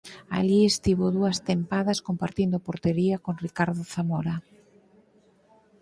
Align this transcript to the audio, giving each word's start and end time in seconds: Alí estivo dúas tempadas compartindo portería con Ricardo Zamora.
Alí 0.37 0.59
estivo 0.71 1.05
dúas 1.17 1.37
tempadas 1.49 2.03
compartindo 2.07 2.63
portería 2.67 3.17
con 3.25 3.35
Ricardo 3.45 3.83
Zamora. 3.93 4.35